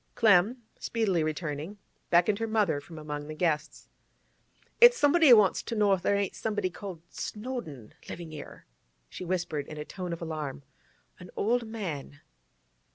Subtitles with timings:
[0.15, 1.77] Clem, speedily returning,
[2.09, 3.87] beckoned her mother from among the guests.
[4.79, 8.65] 'It's somebody wants to know if there ain't somebody called Snowdon livin' 'ere,'
[9.09, 10.63] she whispered in a tone of alarm.
[11.19, 12.19] 'An old man.